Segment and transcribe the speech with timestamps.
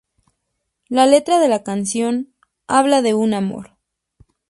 [0.89, 2.33] La letra de la canción
[2.65, 3.77] habla de un amor.